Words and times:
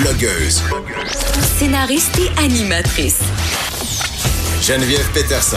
Blogueuse. 0.00 0.62
Scénariste 1.58 2.18
et 2.18 2.30
animatrice. 2.38 3.20
Geneviève 4.60 5.08
Peterson. 5.12 5.56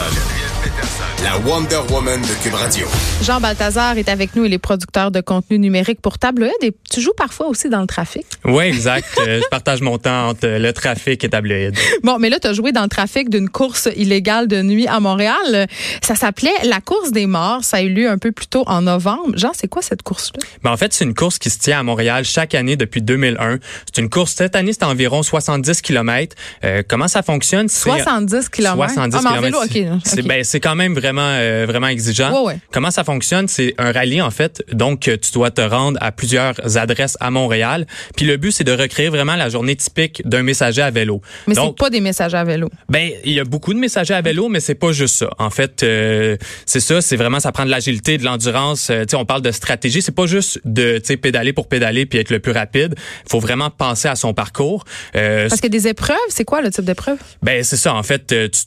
La 1.22 1.36
Wonder 1.38 1.80
Woman 1.90 2.22
de 2.22 2.42
Cube 2.42 2.54
Radio. 2.54 2.86
Jean 3.22 3.40
Balthazar 3.42 3.98
est 3.98 4.08
avec 4.08 4.34
nous, 4.34 4.46
il 4.46 4.54
est 4.54 4.58
producteur 4.58 5.10
de 5.10 5.20
contenu 5.20 5.58
numérique 5.58 6.00
pour 6.00 6.18
Tabloïd 6.18 6.54
et 6.62 6.72
tu 6.90 7.02
joues 7.02 7.12
parfois 7.14 7.48
aussi 7.48 7.68
dans 7.68 7.82
le 7.82 7.86
trafic. 7.86 8.24
Oui, 8.46 8.64
exact. 8.64 9.06
Euh, 9.18 9.40
je 9.42 9.48
partage 9.48 9.82
mon 9.82 9.98
temps 9.98 10.28
entre 10.28 10.46
le 10.46 10.72
trafic 10.72 11.22
et 11.22 11.28
Tabloïd. 11.28 11.76
Bon, 12.04 12.18
mais 12.18 12.30
là, 12.30 12.38
tu 12.38 12.48
as 12.48 12.54
joué 12.54 12.72
dans 12.72 12.84
le 12.84 12.88
trafic 12.88 13.28
d'une 13.28 13.50
course 13.50 13.88
illégale 13.96 14.48
de 14.48 14.62
nuit 14.62 14.86
à 14.86 15.00
Montréal. 15.00 15.66
Ça 16.00 16.14
s'appelait 16.14 16.54
la 16.64 16.80
course 16.80 17.10
des 17.10 17.26
morts. 17.26 17.64
Ça 17.64 17.78
a 17.78 17.82
eu 17.82 17.90
lieu 17.90 18.08
un 18.08 18.16
peu 18.16 18.32
plus 18.32 18.46
tôt 18.46 18.64
en 18.66 18.80
novembre. 18.80 19.36
Jean, 19.36 19.50
c'est 19.52 19.68
quoi 19.68 19.82
cette 19.82 20.02
course-là? 20.02 20.40
Ben, 20.62 20.70
en 20.70 20.76
fait, 20.78 20.94
c'est 20.94 21.04
une 21.04 21.14
course 21.14 21.38
qui 21.38 21.50
se 21.50 21.58
tient 21.58 21.80
à 21.80 21.82
Montréal 21.82 22.24
chaque 22.24 22.54
année 22.54 22.76
depuis 22.76 23.02
2001. 23.02 23.58
C'est 23.92 24.00
une 24.00 24.08
course, 24.08 24.32
cette 24.36 24.56
année, 24.56 24.72
c'est 24.72 24.84
environ 24.84 25.22
70 25.22 25.82
km. 25.82 26.34
Euh, 26.64 26.82
comment 26.88 27.08
ça 27.08 27.22
fonctionne? 27.22 27.68
70 27.68 28.48
km? 28.48 28.76
70 28.76 29.16
ah, 29.16 29.20
mais 29.22 29.28
en 29.28 29.32
km. 29.32 29.42
vélo, 29.42 29.58
OK. 29.62 30.00
C'est 30.04 30.22
ben, 30.22 30.42
quand 30.62 30.74
même 30.74 30.94
vraiment 31.10 31.34
euh, 31.34 31.66
vraiment 31.68 31.88
exigeant. 31.88 32.32
Ouais, 32.32 32.52
ouais. 32.54 32.58
Comment 32.72 32.90
ça 32.90 33.04
fonctionne? 33.04 33.48
C'est 33.48 33.74
un 33.78 33.92
rallye 33.92 34.22
en 34.22 34.30
fait. 34.30 34.62
Donc 34.72 35.08
euh, 35.08 35.16
tu 35.20 35.32
dois 35.32 35.50
te 35.50 35.60
rendre 35.60 35.98
à 36.00 36.12
plusieurs 36.12 36.54
adresses 36.76 37.16
à 37.20 37.30
Montréal. 37.30 37.86
Puis 38.16 38.26
le 38.26 38.36
but 38.36 38.52
c'est 38.52 38.64
de 38.64 38.72
recréer 38.72 39.08
vraiment 39.08 39.36
la 39.36 39.48
journée 39.48 39.74
typique 39.76 40.22
d'un 40.24 40.42
messager 40.42 40.82
à 40.82 40.90
vélo. 40.90 41.20
mais 41.46 41.54
c'est 41.54 41.74
pas 41.76 41.90
des 41.90 42.00
messages 42.00 42.34
à 42.34 42.44
vélo. 42.44 42.68
ben 42.88 43.10
il 43.24 43.32
y 43.32 43.40
a 43.40 43.44
beaucoup 43.44 43.74
de 43.74 43.78
messagers 43.78 44.14
à 44.14 44.20
vélo 44.22 44.48
mais 44.48 44.60
c'est 44.60 44.74
pas 44.74 44.92
juste 44.92 45.16
ça. 45.16 45.30
En 45.38 45.50
fait 45.50 45.82
euh, 45.82 46.36
c'est 46.66 46.80
ça, 46.80 47.00
c'est 47.00 47.16
vraiment 47.16 47.40
ça 47.40 47.52
prend 47.52 47.64
de 47.64 47.70
l'agilité, 47.70 48.18
de 48.18 48.24
l'endurance, 48.24 48.90
euh, 48.90 49.02
tu 49.02 49.10
sais 49.10 49.16
on 49.16 49.24
parle 49.24 49.42
de 49.42 49.50
stratégie, 49.52 50.02
c'est 50.02 50.14
pas 50.14 50.26
juste 50.26 50.60
de 50.64 50.98
tu 50.98 51.06
sais 51.06 51.16
pédaler 51.16 51.52
pour 51.52 51.68
pédaler 51.68 52.06
puis 52.06 52.18
être 52.18 52.30
le 52.30 52.38
plus 52.38 52.52
rapide. 52.52 52.94
Il 53.26 53.30
faut 53.30 53.40
vraiment 53.40 53.70
penser 53.70 54.08
à 54.08 54.14
son 54.16 54.32
parcours. 54.34 54.84
Parce 55.12 55.60
que 55.60 55.66
des 55.68 55.88
épreuves, 55.88 56.16
c'est 56.28 56.44
quoi 56.44 56.60
le 56.60 56.70
type 56.70 56.84
d'épreuve? 56.84 57.18
ben 57.42 57.62
c'est 57.64 57.76
ça. 57.76 57.94
En 57.94 58.02
fait, 58.02 58.26
tu- 58.26 58.60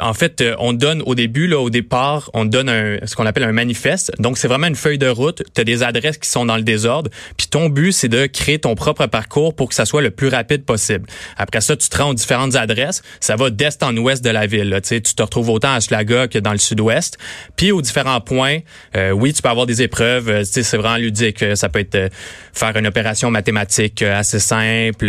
en 0.00 0.14
fait, 0.14 0.40
euh, 0.40 0.54
on 0.58 0.72
donne 0.72 1.02
au 1.06 1.14
début, 1.14 1.46
là, 1.46 1.58
au 1.60 1.70
départ, 1.70 2.30
on 2.34 2.44
donne 2.44 2.68
un, 2.68 2.98
ce 3.06 3.14
qu'on 3.16 3.26
appelle 3.26 3.44
un 3.44 3.52
manifeste. 3.52 4.12
Donc, 4.18 4.38
c'est 4.38 4.48
vraiment 4.48 4.66
une 4.66 4.74
feuille 4.76 4.98
de 4.98 5.08
route. 5.08 5.42
Tu 5.54 5.60
as 5.60 5.64
des 5.64 5.82
adresses 5.82 6.18
qui 6.18 6.28
sont 6.28 6.44
dans 6.46 6.56
le 6.56 6.62
désordre. 6.62 7.10
Puis 7.36 7.46
ton 7.48 7.68
but, 7.68 7.92
c'est 7.92 8.08
de 8.08 8.26
créer 8.26 8.58
ton 8.58 8.74
propre 8.74 9.06
parcours 9.06 9.54
pour 9.54 9.68
que 9.68 9.74
ça 9.74 9.84
soit 9.84 10.02
le 10.02 10.10
plus 10.10 10.28
rapide 10.28 10.64
possible. 10.64 11.06
Après 11.36 11.60
ça, 11.60 11.76
tu 11.76 11.88
te 11.88 11.96
rends 11.96 12.10
aux 12.10 12.14
différentes 12.14 12.56
adresses. 12.56 13.02
Ça 13.20 13.36
va 13.36 13.50
d'est 13.50 13.82
en 13.82 13.96
ouest 13.96 14.24
de 14.24 14.30
la 14.30 14.46
ville. 14.46 14.68
Là. 14.68 14.80
Tu 14.80 14.88
sais, 14.88 15.00
tu 15.00 15.14
te 15.14 15.22
retrouves 15.22 15.50
autant 15.50 15.72
à 15.72 15.80
Schlaga 15.80 16.28
que 16.28 16.38
dans 16.38 16.52
le 16.52 16.58
sud-ouest. 16.58 17.18
Puis 17.56 17.72
aux 17.72 17.82
différents 17.82 18.20
points, 18.20 18.58
euh, 18.96 19.10
oui, 19.10 19.32
tu 19.32 19.42
peux 19.42 19.48
avoir 19.48 19.66
des 19.66 19.82
épreuves. 19.82 20.28
euh, 20.28 20.40
tu 20.40 20.46
sais, 20.46 20.62
c'est 20.62 20.76
vraiment 20.76 20.96
ludique. 20.96 21.42
Euh, 21.42 21.54
Ça 21.54 21.68
peut 21.68 21.80
être 21.80 21.94
euh, 21.94 22.08
faire 22.52 22.76
une 22.76 22.86
opération 22.86 23.30
mathématique 23.30 24.02
assez 24.02 24.38
simple, 24.38 25.06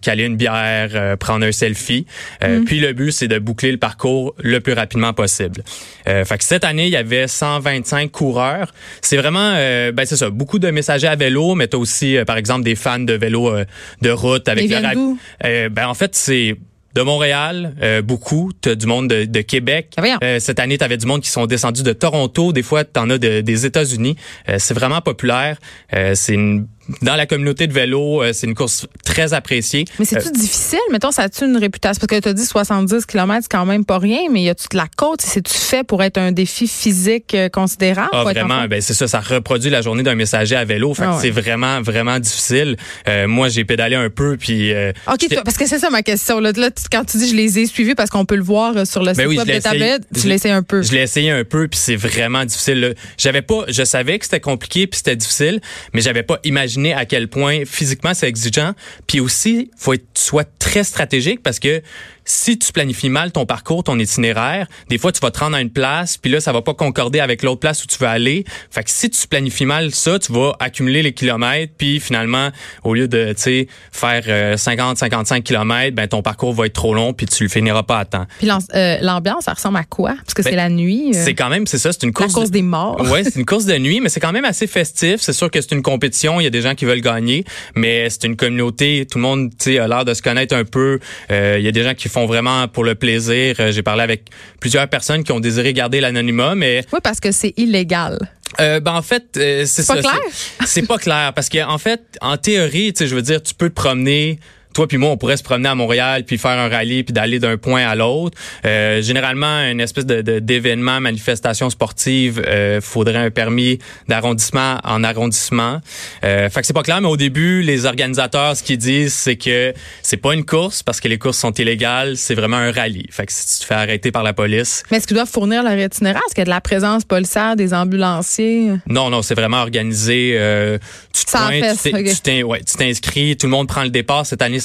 caler 0.00 0.24
une 0.24 0.36
bière, 0.36 1.16
prendre 1.18 1.44
un 1.44 1.52
selfie. 1.52 2.06
Euh, 2.42 2.60
Puis 2.64 2.80
le 2.80 2.92
but, 2.92 3.10
c'est 3.12 3.28
de 3.28 3.38
boucler 3.38 3.72
le 3.72 3.78
parcours 3.78 4.23
le 4.42 4.60
plus 4.60 4.72
rapidement 4.72 5.12
possible. 5.12 5.62
Euh, 6.08 6.24
fait 6.24 6.38
que 6.38 6.44
cette 6.44 6.64
année, 6.64 6.84
il 6.86 6.92
y 6.92 6.96
avait 6.96 7.26
125 7.28 8.10
coureurs. 8.10 8.72
C'est 9.02 9.16
vraiment, 9.16 9.52
euh, 9.54 9.92
ben 9.92 10.06
c'est 10.06 10.16
ça, 10.16 10.30
beaucoup 10.30 10.58
de 10.58 10.70
messagers 10.70 11.08
à 11.08 11.16
vélo, 11.16 11.54
mais 11.54 11.66
t'as 11.68 11.78
aussi, 11.78 12.16
euh, 12.16 12.24
par 12.24 12.36
exemple, 12.36 12.64
des 12.64 12.74
fans 12.76 12.98
de 12.98 13.14
vélo 13.14 13.48
euh, 13.48 13.64
de 14.02 14.10
route 14.10 14.48
avec 14.48 14.68
d'où? 14.94 15.18
Euh, 15.44 15.68
ben 15.68 15.86
en 15.88 15.94
fait, 15.94 16.14
c'est 16.14 16.56
de 16.94 17.02
Montréal, 17.02 17.74
euh, 17.82 18.02
beaucoup. 18.02 18.52
T'as 18.60 18.76
du 18.76 18.86
monde 18.86 19.08
de, 19.08 19.24
de 19.24 19.40
Québec. 19.40 19.88
Ah. 19.96 20.04
Euh, 20.22 20.38
cette 20.38 20.60
année, 20.60 20.78
t'avais 20.78 20.96
du 20.96 21.06
monde 21.06 21.22
qui 21.22 21.28
sont 21.28 21.44
descendus 21.46 21.82
de 21.82 21.92
Toronto. 21.92 22.52
Des 22.52 22.62
fois, 22.62 22.84
t'en 22.84 23.10
as 23.10 23.18
de- 23.18 23.40
des 23.40 23.66
États-Unis. 23.66 24.14
Euh, 24.48 24.56
c'est 24.60 24.74
vraiment 24.74 25.00
populaire. 25.00 25.56
Euh, 25.92 26.12
c'est 26.14 26.34
une 26.34 26.68
dans 27.02 27.16
la 27.16 27.26
communauté 27.26 27.66
de 27.66 27.72
vélo, 27.72 28.22
euh, 28.22 28.32
c'est 28.32 28.46
une 28.46 28.54
course 28.54 28.86
très 29.04 29.32
appréciée. 29.32 29.84
Mais 29.98 30.04
c'est-tu 30.04 30.30
difficile? 30.32 30.78
Mettons, 30.92 31.10
ça 31.10 31.22
a-tu 31.22 31.44
une 31.44 31.56
réputation? 31.56 31.98
Parce 32.00 32.20
que 32.20 32.22
tu 32.22 32.28
as 32.28 32.32
dit 32.32 32.44
70 32.44 33.06
km, 33.06 33.40
c'est 33.42 33.50
quand 33.50 33.66
même 33.66 33.84
pas 33.84 33.98
rien, 33.98 34.20
mais 34.30 34.42
y 34.42 34.48
a-tu 34.48 34.66
de 34.70 34.76
la 34.76 34.86
côte? 34.96 35.20
C'est-tu 35.22 35.54
fait 35.54 35.84
pour 35.84 36.02
être 36.02 36.18
un 36.18 36.32
défi 36.32 36.66
physique 36.68 37.34
euh, 37.34 37.48
considérable? 37.48 38.10
Ah, 38.12 38.24
vraiment, 38.24 38.66
ben 38.66 38.80
c'est 38.80 38.94
ça, 38.94 39.08
ça 39.08 39.20
reproduit 39.20 39.70
la 39.70 39.80
journée 39.82 40.02
d'un 40.02 40.14
messager 40.14 40.56
à 40.56 40.64
vélo. 40.64 40.92
Fait 40.94 41.04
Ah 41.04 41.14
ouais. 41.16 41.18
c'est 41.22 41.30
vraiment, 41.30 41.80
vraiment 41.80 42.18
difficile. 42.18 42.76
Euh, 43.08 43.26
moi, 43.28 43.48
j'ai 43.48 43.64
pédalé 43.64 43.96
un 43.96 44.10
peu, 44.10 44.36
puis... 44.36 44.72
euh, 44.72 44.92
OK, 45.10 45.18
tu- 45.28 45.34
parce 45.44 45.56
que 45.56 45.66
c'est 45.66 45.78
ça 45.78 45.90
ma 45.90 46.02
question. 46.02 46.40
Là, 46.40 46.52
Là, 46.56 46.70
quand 46.92 47.04
tu 47.04 47.16
dis 47.18 47.28
je 47.30 47.34
les 47.34 47.58
ai 47.58 47.66
suivis 47.66 47.94
parce 47.94 48.10
qu'on 48.10 48.24
peut 48.26 48.36
le 48.36 48.42
voir 48.42 48.76
euh, 48.76 48.84
sur 48.84 49.02
le 49.02 49.08
site 49.08 49.16
Ben 49.18 49.26
oui, 49.28 49.38
web 49.38 49.46
de 49.48 49.58
tablette, 49.58 50.02
tu 50.14 50.28
l'as 50.28 50.34
essayé 50.34 50.54
un 50.54 50.62
peu. 50.62 50.82
Je 50.82 50.92
l'ai 50.92 51.00
essayé 51.02 51.30
un 51.30 51.44
peu, 51.44 51.66
puis 51.68 51.80
c'est 51.82 51.96
vraiment 51.96 52.44
difficile. 52.44 52.80
là. 52.80 52.88
J'avais 53.18 53.42
pas, 53.42 53.64
je 53.68 53.82
savais 53.84 54.18
que 54.18 54.24
c'était 54.26 54.40
compliqué, 54.40 54.86
puis 54.86 54.98
c'était 54.98 55.16
difficile, 55.16 55.60
mais 55.92 56.00
j'avais 56.00 56.22
pas 56.22 56.38
imaginé 56.44 56.73
à 56.94 57.04
quel 57.04 57.28
point 57.28 57.64
physiquement 57.64 58.14
c'est 58.14 58.28
exigeant. 58.28 58.72
Puis 59.06 59.20
aussi, 59.20 59.70
faut 59.76 59.92
être 59.92 60.04
soit 60.14 60.48
très 60.58 60.84
stratégique 60.84 61.42
parce 61.42 61.58
que 61.58 61.82
si 62.26 62.58
tu 62.58 62.72
planifies 62.72 63.10
mal 63.10 63.32
ton 63.32 63.44
parcours, 63.44 63.84
ton 63.84 63.98
itinéraire, 63.98 64.66
des 64.88 64.96
fois 64.96 65.12
tu 65.12 65.20
vas 65.20 65.30
te 65.30 65.38
rendre 65.40 65.56
à 65.56 65.60
une 65.60 65.68
place, 65.70 66.16
puis 66.16 66.30
là 66.30 66.40
ça 66.40 66.52
va 66.52 66.62
pas 66.62 66.72
concorder 66.72 67.20
avec 67.20 67.42
l'autre 67.42 67.60
place 67.60 67.84
où 67.84 67.86
tu 67.86 67.98
veux 67.98 68.06
aller. 68.06 68.44
Fait 68.70 68.82
que 68.82 68.90
si 68.90 69.10
tu 69.10 69.26
planifies 69.28 69.66
mal 69.66 69.94
ça, 69.94 70.18
tu 70.18 70.32
vas 70.32 70.52
accumuler 70.58 71.02
les 71.02 71.12
kilomètres, 71.12 71.74
puis 71.76 72.00
finalement 72.00 72.48
au 72.82 72.94
lieu 72.94 73.08
de 73.08 73.34
tu 73.34 73.42
sais 73.42 73.68
faire 73.92 74.22
euh, 74.28 74.56
50 74.56 74.96
55 74.96 75.44
kilomètres, 75.44 75.94
ben 75.94 76.08
ton 76.08 76.22
parcours 76.22 76.54
va 76.54 76.64
être 76.64 76.72
trop 76.72 76.94
long, 76.94 77.12
puis 77.12 77.26
tu 77.26 77.42
le 77.42 77.50
finiras 77.50 77.82
pas 77.82 77.98
à 77.98 78.04
temps. 78.06 78.26
Puis 78.38 78.48
euh, 78.74 78.96
l'ambiance, 79.02 79.44
ça 79.44 79.52
ressemble 79.52 79.76
à 79.76 79.84
quoi? 79.84 80.14
Parce 80.16 80.32
que 80.32 80.42
Ben, 80.42 80.48
c'est 80.50 80.56
la 80.56 80.70
nuit. 80.70 81.10
euh, 81.14 81.22
C'est 81.24 81.34
quand 81.34 81.50
même, 81.50 81.66
c'est 81.66 81.78
ça, 81.78 81.92
c'est 81.92 82.04
une 82.04 82.08
la 82.08 82.14
course. 82.14 82.32
course 82.32 82.50
des 82.50 82.62
morts. 82.62 83.02
Ouais, 83.10 83.22
c'est 83.24 83.36
une 83.36 83.44
course 83.46 83.66
de 83.66 83.76
nuit, 83.76 84.00
mais 84.00 84.08
c'est 84.08 84.20
quand 84.20 84.32
même 84.32 84.46
assez 84.46 84.66
festif. 84.66 85.16
C'est 85.20 85.34
sûr 85.34 85.50
que 85.50 85.60
c'est 85.60 85.72
une 85.72 85.82
compétition, 85.82 86.40
il 86.40 86.44
y 86.44 86.46
a 86.46 86.50
des 86.50 86.62
gens 86.64 86.74
qui 86.74 86.84
veulent 86.84 87.00
gagner, 87.00 87.44
mais 87.74 88.10
c'est 88.10 88.24
une 88.24 88.36
communauté. 88.36 89.06
Tout 89.10 89.18
le 89.18 89.22
monde, 89.22 89.50
tu 89.50 89.72
sais, 89.72 89.78
a 89.78 89.86
l'air 89.88 90.04
de 90.04 90.12
se 90.14 90.22
connaître 90.22 90.54
un 90.56 90.64
peu. 90.64 90.98
Euh, 91.30 91.56
Il 91.58 91.64
y 91.64 91.68
a 91.68 91.72
des 91.72 91.82
gens 91.84 91.94
qui 91.94 92.08
font 92.08 92.26
vraiment 92.26 92.66
pour 92.68 92.84
le 92.84 92.94
plaisir. 92.94 93.56
Euh, 93.60 93.70
J'ai 93.72 93.82
parlé 93.82 94.02
avec 94.02 94.24
plusieurs 94.60 94.88
personnes 94.88 95.22
qui 95.24 95.32
ont 95.32 95.40
désiré 95.40 95.72
garder 95.72 96.00
l'anonymat, 96.00 96.54
mais 96.54 96.84
Oui, 96.92 96.98
parce 97.02 97.20
que 97.20 97.30
c'est 97.32 97.54
illégal. 97.56 98.18
euh, 98.60 98.80
ben 98.80 98.92
en 98.92 99.02
fait, 99.02 99.24
euh, 99.36 99.64
c'est 99.66 99.86
pas 99.86 99.94
ça. 99.96 100.00
clair? 100.00 100.14
c'est- 100.30 100.66
C'est 100.66 100.86
pas 100.86 100.98
clair 100.98 101.32
parce 101.34 101.48
que 101.48 101.64
en 101.64 101.78
fait, 101.78 102.00
en 102.20 102.36
théorie, 102.36 102.92
tu 102.92 102.98
sais, 103.04 103.06
je 103.08 103.14
veux 103.14 103.22
dire, 103.22 103.42
tu 103.42 103.54
peux 103.54 103.68
te 103.68 103.74
promener. 103.74 104.38
Toi 104.74 104.86
puis 104.88 104.98
moi, 104.98 105.10
on 105.10 105.16
pourrait 105.16 105.36
se 105.36 105.42
promener 105.42 105.68
à 105.68 105.74
Montréal 105.74 106.24
puis 106.24 106.36
faire 106.38 106.50
un 106.58 106.68
rallye 106.68 107.02
puis 107.04 107.12
d'aller 107.12 107.38
d'un 107.38 107.56
point 107.56 107.86
à 107.86 107.94
l'autre. 107.94 108.36
Euh, 108.66 109.00
généralement, 109.02 109.60
une 109.70 109.80
espèce 109.80 110.04
de 110.06 110.20
d'événement, 110.40 111.00
manifestation 111.00 111.70
sportive, 111.70 112.42
euh, 112.46 112.80
faudrait 112.80 113.16
un 113.16 113.30
permis 113.30 113.78
d'arrondissement 114.08 114.78
en 114.84 115.02
arrondissement. 115.04 115.80
Euh, 116.24 116.48
fait 116.50 116.60
que 116.60 116.66
c'est 116.66 116.72
pas 116.72 116.82
clair, 116.82 117.00
mais 117.00 117.08
au 117.08 117.16
début, 117.16 117.62
les 117.62 117.86
organisateurs, 117.86 118.56
ce 118.56 118.62
qu'ils 118.62 118.78
disent, 118.78 119.14
c'est 119.14 119.36
que 119.36 119.72
c'est 120.02 120.16
pas 120.16 120.34
une 120.34 120.44
course 120.44 120.82
parce 120.82 121.00
que 121.00 121.08
les 121.08 121.18
courses 121.18 121.38
sont 121.38 121.52
illégales, 121.52 122.16
c'est 122.16 122.34
vraiment 122.34 122.56
un 122.56 122.72
rallye. 122.72 123.06
Fait 123.10 123.26
que 123.26 123.32
si 123.32 123.46
tu 123.54 123.60
te 123.60 123.66
fais 123.66 123.74
arrêter 123.74 124.10
par 124.12 124.22
la 124.22 124.32
police, 124.32 124.82
Mais 124.90 124.96
est-ce 124.98 125.06
qu'ils 125.06 125.14
doivent 125.16 125.30
fournir 125.30 125.62
leur 125.62 125.78
itinéraire? 125.78 126.20
Est-ce 126.26 126.34
qu'il 126.34 126.40
y 126.40 126.42
a 126.42 126.46
de 126.46 126.50
la 126.50 126.60
présence 126.60 127.04
policière, 127.04 127.56
des 127.56 127.72
ambulanciers? 127.74 128.72
Non, 128.88 129.10
non, 129.10 129.22
c'est 129.22 129.34
vraiment 129.34 129.58
organisé. 129.62 130.34
euh, 130.36 130.78
tu 131.12 131.24
te 131.24 131.30
pointes, 131.30 131.52
fait, 131.76 131.90
tu 131.90 131.92
t'in- 131.92 132.00
ok. 132.00 132.06
tu 132.14 132.20
t'in- 132.20 132.42
ouais, 132.42 132.60
tu 132.62 132.74
t'inscris, 132.76 133.36
tout 133.36 133.46
le 133.46 133.50
monde 133.52 133.68
prend 133.68 133.82
le 133.84 133.90
départ. 133.90 134.26
Cette 134.26 134.42
année, 134.42 134.58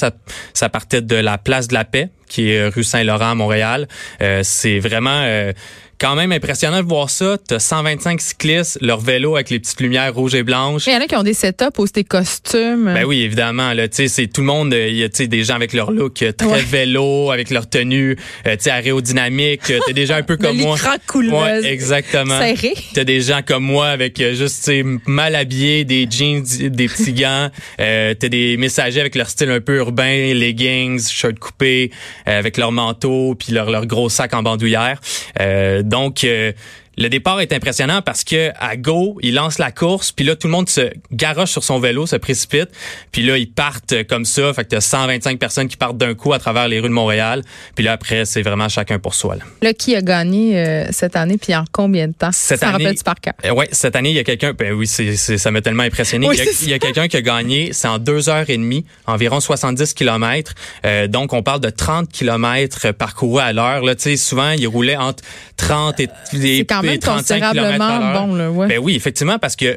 ça, 0.54 0.68
partait 0.68 1.02
de 1.02 1.16
la 1.16 1.38
place 1.38 1.68
de 1.68 1.74
la 1.74 1.84
Paix, 1.84 2.10
qui 2.30 2.50
est 2.50 2.68
rue 2.68 2.84
Saint-Laurent 2.84 3.32
à 3.32 3.34
Montréal. 3.34 3.86
Euh, 4.22 4.40
c'est 4.42 4.78
vraiment 4.78 5.22
euh, 5.24 5.52
quand 5.98 6.14
même 6.14 6.32
impressionnant 6.32 6.82
de 6.82 6.88
voir 6.88 7.10
ça. 7.10 7.36
T'as 7.46 7.58
125 7.58 8.18
cyclistes, 8.22 8.78
leur 8.80 9.00
vélo 9.00 9.34
avec 9.34 9.50
les 9.50 9.58
petites 9.58 9.78
lumières 9.82 10.14
rouges 10.14 10.34
et 10.34 10.42
blanches. 10.42 10.86
Il 10.86 10.94
y 10.94 10.96
en 10.96 11.00
a 11.02 11.06
qui 11.06 11.14
ont 11.14 11.22
des 11.22 11.34
setups, 11.34 11.66
aussi 11.76 11.92
des 11.92 12.04
costumes. 12.04 12.90
Ben 12.94 13.04
oui, 13.04 13.20
évidemment. 13.20 13.74
Là, 13.74 13.86
tu 13.86 14.08
c'est 14.08 14.26
tout 14.28 14.40
le 14.40 14.46
monde. 14.46 14.72
euh, 14.72 14.88
Il 14.88 14.96
y 14.96 15.04
a 15.04 15.08
des 15.08 15.44
gens 15.44 15.56
avec 15.56 15.74
leur 15.74 15.90
look 15.90 16.24
très 16.38 16.46
Ouais. 16.46 16.62
vélo, 16.62 17.30
avec 17.30 17.50
leur 17.50 17.68
tenue, 17.68 18.16
euh, 18.46 18.56
tu 18.56 18.62
sais, 18.62 18.70
aérodynamique. 18.70 19.60
T'as 19.86 19.92
des 19.92 20.06
gens 20.06 20.14
un 20.14 20.22
peu 20.22 20.36
comme 20.38 20.56
moi. 20.56 20.78
Ouais, 21.14 21.66
exactement. 21.66 22.38
Serré. 22.40 22.72
T'as 22.94 23.04
des 23.04 23.20
gens 23.20 23.40
comme 23.46 23.64
moi 23.64 23.88
avec 23.88 24.18
euh, 24.20 24.32
juste 24.34 24.64
tu 24.64 24.82
mal 25.06 25.34
habillés, 25.34 25.84
des 25.84 26.06
jeans, 26.10 26.42
des 26.42 26.88
petits 26.88 27.12
gants. 27.12 27.50
Euh, 27.78 28.14
T'as 28.18 28.28
des 28.28 28.56
messagers 28.56 29.00
avec 29.00 29.16
leur 29.16 29.28
style 29.28 29.50
un 29.50 29.60
peu 29.60 29.76
urbain, 29.76 30.32
leggings, 30.32 31.08
shirts 31.10 31.38
coupés, 31.38 31.90
euh, 31.90 32.19
avec 32.26 32.56
leur 32.56 32.72
manteau 32.72 33.34
puis 33.34 33.52
leur 33.52 33.70
leur 33.70 33.86
gros 33.86 34.08
sac 34.08 34.34
en 34.34 34.42
bandoulière. 34.42 35.00
Euh, 35.40 35.82
donc 35.82 36.24
euh, 36.24 36.52
le 36.98 37.08
départ 37.08 37.40
est 37.40 37.52
impressionnant 37.52 38.02
parce 38.02 38.24
que 38.24 38.50
à 38.58 38.76
go, 38.76 39.18
il 39.22 39.34
lance 39.34 39.58
la 39.58 39.70
course, 39.70 40.12
puis 40.12 40.24
là 40.24 40.36
tout 40.36 40.46
le 40.48 40.52
monde 40.52 40.68
se 40.68 40.90
garoche 41.12 41.50
sur 41.50 41.64
son 41.64 41.78
vélo, 41.78 42.06
se 42.06 42.16
précipite, 42.16 42.68
puis 43.12 43.22
là 43.22 43.38
ils 43.38 43.50
partent 43.50 44.04
comme 44.08 44.24
ça, 44.24 44.52
fait 44.52 44.64
que 44.64 44.70
t'as 44.70 44.80
125 44.80 45.38
personnes 45.38 45.68
qui 45.68 45.76
partent 45.76 45.96
d'un 45.96 46.14
coup 46.14 46.32
à 46.32 46.38
travers 46.38 46.68
les 46.68 46.80
rues 46.80 46.88
de 46.88 46.94
Montréal, 46.94 47.42
puis 47.74 47.84
là 47.84 47.92
après 47.92 48.24
c'est 48.24 48.42
vraiment 48.42 48.68
chacun 48.68 48.98
pour 48.98 49.14
soi. 49.14 49.36
Là, 49.36 49.44
Là, 49.62 49.72
qui 49.74 49.94
a 49.94 50.02
gagné 50.02 50.58
euh, 50.58 50.86
cette 50.90 51.16
année, 51.16 51.38
puis 51.38 51.54
en 51.54 51.64
combien 51.70 52.08
de 52.08 52.12
temps? 52.12 52.32
Cette 52.32 52.60
Ça 52.60 52.70
année- 52.70 52.94
par 53.04 53.20
cœur? 53.20 53.34
Euh, 53.44 53.52
ouais, 53.52 53.68
cette 53.72 53.96
année 53.96 54.10
il 54.10 54.16
y 54.16 54.18
a 54.18 54.24
quelqu'un, 54.24 54.52
ben 54.52 54.72
oui, 54.72 54.86
c'est, 54.86 55.16
ça 55.16 55.50
m'a 55.50 55.60
tellement 55.62 55.84
impressionné. 55.84 56.28
Oui, 56.28 56.36
il 56.62 56.68
y 56.68 56.74
a, 56.74 56.78
quelqu'un 56.78 57.08
qui 57.08 57.16
a 57.16 57.22
gagné, 57.22 57.72
c'est 57.72 57.88
en 57.88 57.98
deux 57.98 58.28
heures 58.28 58.50
et 58.50 58.56
demie, 58.56 58.84
environ 59.06 59.40
70 59.40 59.94
kilomètres. 59.94 60.54
Euh, 60.84 61.06
donc 61.06 61.32
on 61.32 61.42
parle 61.42 61.60
de 61.60 61.70
30 61.70 62.08
kilomètres 62.10 62.92
parcourus 62.92 63.40
à 63.40 63.52
l'heure. 63.52 63.82
Là, 63.84 63.94
tu 63.94 64.02
sais, 64.02 64.16
souvent 64.16 64.50
il 64.50 64.66
roulait 64.66 64.96
entre 64.96 65.22
30 65.60 66.00
et, 66.00 66.08
et, 66.32 66.64
quand 66.64 66.82
même 66.82 66.98
35 66.98 67.52
kilomètres 67.52 67.82
à 67.82 67.88
considérablement 67.88 67.98
l'heure. 67.98 68.26
bon, 68.26 68.34
là, 68.34 68.50
ouais. 68.50 68.68
Ben 68.68 68.78
oui, 68.78 68.96
effectivement, 68.96 69.38
parce 69.38 69.56
que 69.56 69.76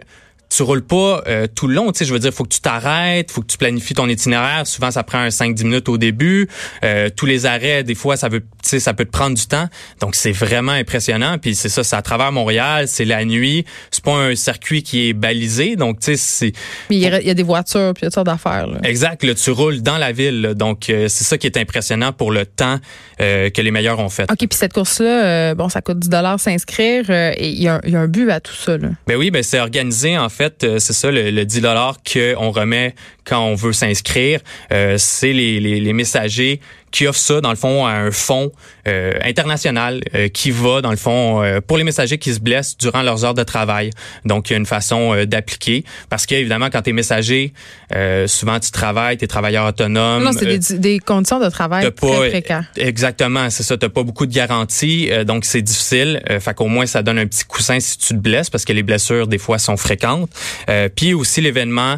tu 0.56 0.64
roules 0.64 0.84
pas 0.86 1.24
euh, 1.28 1.48
tout 1.54 1.68
le 1.68 1.76
long, 1.76 1.92
tu 1.92 2.00
sais, 2.00 2.06
je 2.06 2.14
veux 2.14 2.20
dire, 2.20 2.32
faut 2.34 2.44
que 2.44 2.54
tu 2.54 2.60
t'arrêtes, 2.62 3.32
faut 3.32 3.42
que 3.42 3.48
tu 3.48 3.58
planifies 3.58 3.94
ton 3.94 4.08
itinéraire. 4.08 4.68
Souvent, 4.68 4.92
ça 4.92 5.04
prend 5.04 5.20
un 5.20 5.30
5-10 5.30 5.64
minutes 5.64 5.90
au 5.90 5.98
début. 5.98 6.48
Euh, 6.84 7.10
tous 7.16 7.26
les 7.26 7.46
arrêts, 7.46 7.84
des 7.84 7.96
fois, 7.96 8.18
ça 8.18 8.30
veut, 8.30 8.42
tu 8.42 8.46
sais, 8.64 8.80
ça 8.80 8.94
peut 8.94 9.06
te 9.06 9.12
prendre 9.12 9.36
du 9.36 9.48
temps. 9.48 9.68
Donc, 10.00 10.16
c'est 10.16 10.32
vraiment 10.32 10.72
impressionnant. 10.74 11.38
Puis 11.40 11.56
c'est 11.56 11.70
ça, 11.70 11.84
c'est 11.84 11.96
à 11.96 12.02
travers 12.02 12.32
Montréal, 12.32 12.88
c'est 12.88 13.06
la 13.06 13.24
nuit. 13.26 13.66
C'est 13.92 14.04
pas 14.04 14.14
un 14.16 14.36
circuit 14.36 14.84
qui 14.84 15.10
est 15.10 15.14
balisé, 15.14 15.76
donc 15.76 16.00
tu 16.00 16.06
sais, 16.06 16.18
c'est 16.18 16.52
Puis 16.88 16.98
il 16.98 17.00
y, 17.00 17.08
a- 17.08 17.34
des 17.34 17.44
voitures, 17.44 17.94
puis 17.94 18.02
il 18.04 18.06
y 18.06 18.08
a 18.08 18.12
toutes 18.12 18.26
d'affaires. 18.26 18.68
exact. 18.84 19.24
Là, 19.24 19.34
tu 19.36 19.52
roules 19.52 19.82
dans 19.82 19.98
la 19.98 20.12
ville, 20.12 20.42
là. 20.42 20.54
donc 20.54 20.90
euh, 20.90 21.08
c'est 21.08 21.24
ça 21.24 21.38
qui 21.38 21.48
est 21.48 21.58
impressionnant 21.58 22.12
pour 22.12 22.32
le 22.32 22.46
temps 22.46 22.80
que 23.20 23.62
les 23.62 23.72
meilleurs 23.72 24.00
ont 24.00 24.10
fait. 24.10 24.24
OK, 24.30 24.38
puis 24.38 24.48
cette 24.52 24.74
course-là, 24.74 25.56
bon, 25.56 25.70
ça 25.70 25.82
coûte 25.82 26.00
10 26.00 26.10
s'inscrire, 26.38 27.06
euh, 27.10 27.32
et 27.38 27.50
il 27.50 27.62
y, 27.62 27.68
a 27.68 27.76
un- 27.76 27.80
il 27.86 27.94
y 27.94 27.96
a 27.96 28.00
un 28.02 28.08
but 28.08 28.30
à 28.30 28.40
tout 28.42 28.54
ça. 28.54 28.78
Là. 28.78 28.90
Ben 29.08 29.16
oui, 29.16 29.32
ben 29.32 29.42
c'est 29.44 29.60
organisé 29.60 30.18
en 30.18 30.28
fait, 30.30 30.43
euh, 30.64 30.80
c'est 30.80 30.94
ça 30.94 31.12
le, 31.12 31.32
le 31.32 31.46
10 31.46 31.62
dollars 31.62 31.98
qu'on 32.04 32.52
remet 32.52 32.96
quand 33.26 33.46
on 33.46 33.56
veut 33.56 33.74
s'inscrire, 33.74 34.40
Euh, 34.72 34.96
c'est 34.98 35.34
les, 35.34 35.60
les, 35.60 35.80
les 35.80 35.94
messagers 35.94 36.60
qui 36.94 37.08
offrent 37.08 37.20
ça 37.20 37.42
dans 37.42 37.50
le 37.50 37.58
fond 37.58 37.86
à 37.86 37.92
un 37.92 38.12
fonds 38.12 38.52
euh, 38.88 39.12
international 39.24 40.02
euh, 40.16 40.30
qui 40.30 40.52
va 40.52 40.80
dans 40.82 40.92
le 40.92 40.96
fond 40.98 41.42
euh, 41.44 41.60
pour 41.60 41.78
les 41.78 41.84
messagers 41.84 42.18
qui 42.20 42.34
se 42.34 42.40
blessent 42.40 42.78
durant 42.78 43.02
leurs 43.02 43.26
heures 43.26 43.34
de 43.34 43.44
travail. 43.44 43.90
Donc 44.24 44.50
il 44.50 44.54
y 44.54 44.56
a 44.56 44.60
une 44.60 44.66
façon 44.66 45.14
euh, 45.14 45.26
d'appliquer 45.26 45.84
parce 46.10 46.26
que 46.26 46.36
évidemment 46.36 46.70
quand 46.72 46.84
tu 46.84 46.92
es 46.92 46.94
messager, 46.94 47.52
euh, 47.96 48.28
souvent 48.28 48.60
tu 48.60 48.72
travailles, 48.72 49.18
tu 49.18 49.26
es 49.26 49.28
travailleur 49.28 49.66
autonome. 49.66 50.24
non, 50.24 50.32
c'est 50.32 50.46
euh, 50.46 50.58
des, 50.58 50.78
des 50.78 51.00
conditions 51.00 51.40
de 51.40 51.50
travail 51.50 51.82
très 51.82 51.92
pas- 51.92 52.30
précaires. 52.30 52.66
Exactement, 52.78 53.50
c'est 53.50 53.64
ça. 53.64 53.76
T'as 53.76 53.90
pas 53.90 54.04
beaucoup 54.04 54.26
de 54.28 54.34
garanties, 54.34 55.10
euh, 55.12 55.24
donc 55.24 55.46
c'est 55.46 55.62
difficile. 55.64 56.22
Euh, 56.30 56.40
fait 56.40 56.54
qu'au 56.54 56.68
moins 56.68 56.86
ça 56.86 57.02
donne 57.02 57.18
un 57.18 57.26
petit 57.26 57.44
coussin 57.44 57.80
si 57.80 57.98
tu 57.98 58.10
te 58.10 58.20
blesses, 58.20 58.52
parce 58.52 58.66
que 58.66 58.74
les 58.74 58.84
blessures 58.84 59.26
des 59.28 59.40
fois 59.40 59.58
sont 59.58 59.78
fréquentes. 59.78 60.30
Euh, 60.70 60.90
Puis 60.96 61.16
aussi 61.16 61.42
l'événement 61.42 61.98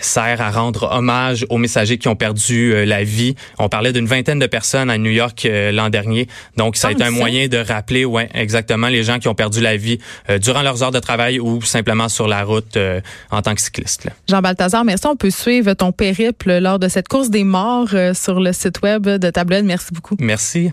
sert 0.00 0.40
à 0.40 0.50
rendre 0.50 0.88
hommage 0.92 1.46
aux 1.48 1.58
messagers 1.58 1.98
qui 1.98 2.08
ont 2.08 2.16
perdu 2.16 2.72
euh, 2.72 2.84
la 2.84 3.04
vie. 3.04 3.34
On 3.58 3.68
parlait 3.68 3.92
d'une 3.92 4.06
vingtaine 4.06 4.38
de 4.38 4.46
personnes 4.46 4.90
à 4.90 4.98
New 4.98 5.10
York 5.10 5.44
euh, 5.46 5.72
l'an 5.72 5.88
dernier, 5.88 6.28
donc 6.56 6.76
ça 6.76 6.88
a 6.88 6.92
été 6.92 7.04
un 7.04 7.10
moyen 7.10 7.48
de 7.48 7.58
rappeler, 7.58 8.04
ouais, 8.04 8.28
exactement 8.34 8.88
les 8.88 9.02
gens 9.02 9.18
qui 9.18 9.28
ont 9.28 9.34
perdu 9.34 9.60
la 9.60 9.76
vie 9.76 9.98
euh, 10.30 10.38
durant 10.38 10.62
leurs 10.62 10.82
heures 10.82 10.90
de 10.90 10.98
travail 10.98 11.40
ou 11.40 11.62
simplement 11.62 12.08
sur 12.08 12.28
la 12.28 12.44
route 12.44 12.76
euh, 12.76 13.00
en 13.30 13.42
tant 13.42 13.54
que 13.54 13.60
cycliste. 13.60 14.04
là. 14.04 14.12
Jean 14.28 14.40
Balthazar, 14.40 14.84
merci. 14.84 15.06
On 15.06 15.16
peut 15.16 15.30
suivre 15.30 15.72
ton 15.74 15.92
périple 15.92 16.58
lors 16.58 16.78
de 16.78 16.88
cette 16.88 17.08
course 17.08 17.30
des 17.30 17.44
morts 17.44 17.88
euh, 17.94 18.14
sur 18.14 18.40
le 18.40 18.52
site 18.52 18.82
web 18.82 19.08
de 19.08 19.30
Tabloïd. 19.30 19.64
Merci 19.64 19.88
beaucoup. 19.92 20.16
Merci. 20.20 20.70